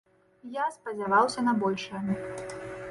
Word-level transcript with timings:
Я 0.55 0.65
спадзяваўся 0.77 1.47
на 1.49 1.53
большае. 1.67 2.05